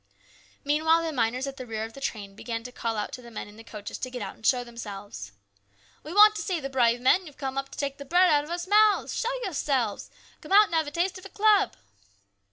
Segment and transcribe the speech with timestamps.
[0.65, 3.29] Meanwhile the miners at the rear of the train began to call out to the
[3.29, 5.31] men in the coaches to get out and show themselves."
[6.03, 8.43] We wants to see the brave men who have come up to take bread out
[8.43, 9.13] of us mouths!
[9.15, 10.09] Show your selves!
[10.41, 11.75] Come out and have a taste of a club